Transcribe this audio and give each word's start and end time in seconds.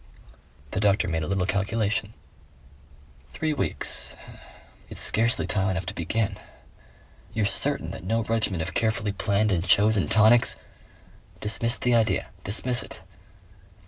The 0.71 0.79
doctor 0.79 1.07
made 1.07 1.21
a 1.21 1.27
little 1.27 1.45
calculation. 1.45 2.15
"Three 3.33 3.53
weeks.... 3.53 4.15
It's 4.89 4.99
scarcely 4.99 5.45
time 5.45 5.69
enough 5.69 5.85
to 5.85 5.93
begin." 5.93 6.39
"You're 7.35 7.45
certain 7.45 7.91
that 7.91 8.03
no 8.03 8.23
regimen 8.23 8.61
of 8.61 8.73
carefully 8.73 9.11
planned 9.11 9.51
and 9.51 9.63
chosen 9.63 10.07
tonics" 10.07 10.55
"Dismiss 11.39 11.77
the 11.77 11.93
idea. 11.93 12.29
Dismiss 12.43 12.81
it." 12.81 13.03